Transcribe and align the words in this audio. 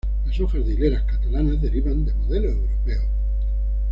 Las 0.25 0.39
hojas 0.39 0.65
de 0.65 0.73
hileras 0.73 1.03
catalanas 1.03 1.61
derivan 1.61 2.03
de 2.03 2.13
modelos 2.15 2.53
europeos. 2.55 3.05